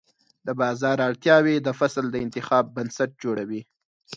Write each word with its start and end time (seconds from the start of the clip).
د 0.45 0.47
بازار 0.61 0.97
اړتیاوې 1.07 1.55
د 1.61 1.69
فصل 1.79 2.05
د 2.11 2.15
انتخاب 2.25 2.65
بنسټ 2.75 3.11
جوړوي. 3.23 3.61